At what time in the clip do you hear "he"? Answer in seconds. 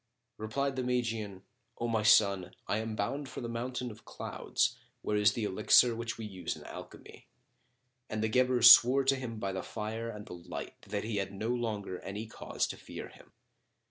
11.03-11.17